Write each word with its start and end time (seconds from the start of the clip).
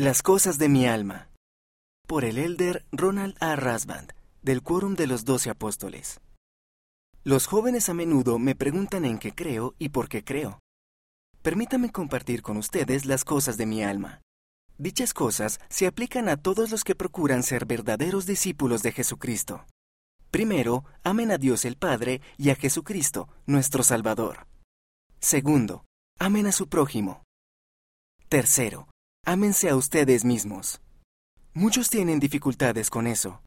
Las 0.00 0.22
cosas 0.22 0.58
de 0.58 0.68
mi 0.68 0.86
alma. 0.86 1.28
Por 2.06 2.24
el 2.24 2.38
elder 2.38 2.86
Ronald 2.92 3.36
A. 3.40 3.56
Rasband, 3.56 4.12
del 4.42 4.62
Quórum 4.62 4.94
de 4.94 5.08
los 5.08 5.24
Doce 5.24 5.50
Apóstoles. 5.50 6.20
Los 7.24 7.48
jóvenes 7.48 7.88
a 7.88 7.94
menudo 7.94 8.38
me 8.38 8.54
preguntan 8.54 9.04
en 9.04 9.18
qué 9.18 9.32
creo 9.32 9.74
y 9.76 9.88
por 9.88 10.08
qué 10.08 10.22
creo. 10.22 10.60
Permítame 11.42 11.90
compartir 11.90 12.42
con 12.42 12.58
ustedes 12.58 13.06
las 13.06 13.24
cosas 13.24 13.56
de 13.56 13.66
mi 13.66 13.82
alma. 13.82 14.22
Dichas 14.76 15.12
cosas 15.12 15.58
se 15.68 15.88
aplican 15.88 16.28
a 16.28 16.36
todos 16.36 16.70
los 16.70 16.84
que 16.84 16.94
procuran 16.94 17.42
ser 17.42 17.66
verdaderos 17.66 18.24
discípulos 18.24 18.84
de 18.84 18.92
Jesucristo. 18.92 19.66
Primero, 20.30 20.84
amen 21.02 21.32
a 21.32 21.38
Dios 21.38 21.64
el 21.64 21.76
Padre 21.76 22.20
y 22.36 22.50
a 22.50 22.54
Jesucristo, 22.54 23.28
nuestro 23.46 23.82
Salvador. 23.82 24.46
Segundo, 25.18 25.84
amen 26.20 26.46
a 26.46 26.52
su 26.52 26.68
prójimo. 26.68 27.24
Tercero, 28.28 28.86
ámense 29.24 29.68
a 29.68 29.76
ustedes 29.76 30.24
mismos. 30.24 30.80
Muchos 31.54 31.90
tienen 31.90 32.20
dificultades 32.20 32.90
con 32.90 33.06
eso. 33.06 33.42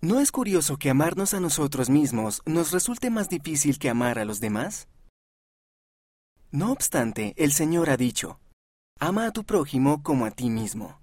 ¿No 0.00 0.20
es 0.20 0.30
curioso 0.30 0.76
que 0.76 0.90
amarnos 0.90 1.34
a 1.34 1.40
nosotros 1.40 1.88
mismos 1.88 2.42
nos 2.44 2.72
resulte 2.72 3.10
más 3.10 3.28
difícil 3.28 3.78
que 3.78 3.88
amar 3.88 4.18
a 4.18 4.24
los 4.24 4.40
demás? 4.40 4.88
No 6.50 6.72
obstante, 6.72 7.34
el 7.36 7.52
Señor 7.52 7.90
ha 7.90 7.96
dicho, 7.96 8.38
ama 8.98 9.26
a 9.26 9.32
tu 9.32 9.44
prójimo 9.44 10.02
como 10.02 10.26
a 10.26 10.30
ti 10.30 10.50
mismo. 10.50 11.00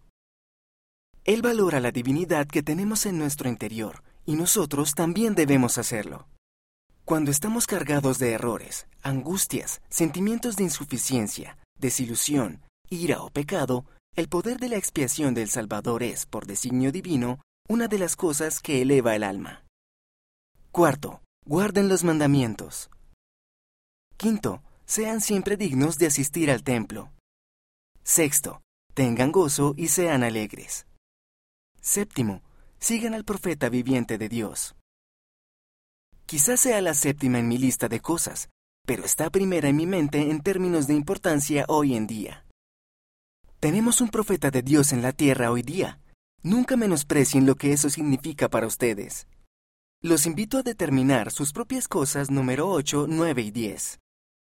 Él 1.25 1.41
valora 1.41 1.79
la 1.79 1.91
divinidad 1.91 2.47
que 2.47 2.63
tenemos 2.63 3.05
en 3.05 3.17
nuestro 3.17 3.49
interior, 3.49 4.03
y 4.25 4.35
nosotros 4.35 4.93
también 4.93 5.35
debemos 5.35 5.77
hacerlo. 5.77 6.27
Cuando 7.05 7.31
estamos 7.31 7.67
cargados 7.67 8.19
de 8.19 8.31
errores, 8.31 8.87
angustias, 9.01 9.81
sentimientos 9.89 10.55
de 10.55 10.63
insuficiencia, 10.63 11.57
desilusión, 11.77 12.61
ira 12.93 13.21
o 13.21 13.29
pecado, 13.29 13.85
el 14.15 14.29
poder 14.29 14.59
de 14.59 14.69
la 14.69 14.77
expiación 14.77 15.33
del 15.33 15.49
Salvador 15.49 16.03
es, 16.03 16.25
por 16.25 16.45
designio 16.45 16.91
divino, 16.91 17.41
una 17.67 17.87
de 17.87 17.97
las 17.97 18.15
cosas 18.15 18.59
que 18.61 18.81
eleva 18.81 19.15
el 19.15 19.23
alma. 19.23 19.65
Cuarto, 20.71 21.21
guarden 21.45 21.89
los 21.89 22.03
mandamientos. 22.03 22.89
Quinto, 24.17 24.61
sean 24.85 25.21
siempre 25.21 25.57
dignos 25.57 25.97
de 25.97 26.07
asistir 26.07 26.51
al 26.51 26.63
templo. 26.63 27.11
Sexto, 28.03 28.61
tengan 28.93 29.31
gozo 29.31 29.73
y 29.77 29.87
sean 29.87 30.23
alegres. 30.23 30.85
Séptimo, 31.81 32.41
sigan 32.79 33.13
al 33.13 33.25
profeta 33.25 33.69
viviente 33.69 34.17
de 34.17 34.29
Dios. 34.29 34.75
Quizás 36.25 36.59
sea 36.59 36.81
la 36.81 36.93
séptima 36.93 37.39
en 37.39 37.47
mi 37.47 37.57
lista 37.57 37.87
de 37.87 37.99
cosas, 37.99 38.49
pero 38.85 39.05
está 39.05 39.29
primera 39.29 39.69
en 39.69 39.75
mi 39.75 39.85
mente 39.85 40.29
en 40.29 40.41
términos 40.41 40.87
de 40.87 40.93
importancia 40.93 41.65
hoy 41.67 41.95
en 41.95 42.07
día. 42.07 42.42
Tenemos 43.63 44.01
un 44.01 44.09
profeta 44.09 44.51
de 44.51 44.61
Dios 44.61 44.91
en 44.91 45.01
la 45.01 45.13
tierra 45.13 45.49
hoy 45.49 45.61
día. 45.61 46.01
Nunca 46.41 46.75
menosprecien 46.75 47.45
lo 47.45 47.55
que 47.55 47.71
eso 47.71 47.89
significa 47.89 48.49
para 48.49 48.67
ustedes. 48.67 49.25
Los 50.01 50.25
invito 50.25 50.57
a 50.57 50.63
determinar 50.63 51.31
sus 51.31 51.53
propias 51.53 51.87
cosas 51.87 52.29
número 52.29 52.67
8, 52.67 53.05
9 53.07 53.41
y 53.41 53.51
10. 53.51 53.99